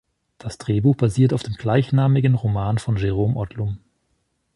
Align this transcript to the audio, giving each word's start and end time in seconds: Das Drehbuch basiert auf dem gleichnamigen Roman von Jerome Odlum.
Das 0.39 0.57
Drehbuch 0.57 0.95
basiert 0.95 1.31
auf 1.31 1.43
dem 1.43 1.53
gleichnamigen 1.53 2.33
Roman 2.33 2.79
von 2.79 2.97
Jerome 2.97 3.35
Odlum. 3.35 3.77